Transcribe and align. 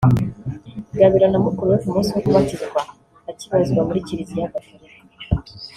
Gabiro 0.99 1.25
na 1.29 1.39
mukuru 1.45 1.67
we 1.73 1.77
ku 1.83 1.87
munsi 1.93 2.09
wo 2.13 2.21
kubatizwa(akibarizwa 2.25 3.81
muri 3.87 4.05
Kiliziya 4.07 4.51
Gaturika) 4.53 4.95